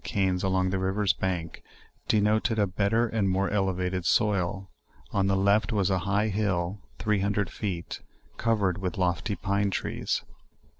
[0.03, 1.61] canes along the rivers bank,
[2.09, 4.71] deno ted a better and more elevated soil;
[5.11, 7.99] on the left was a high, hill (three hundred feet)
[8.37, 10.23] covered with lofty pine trees.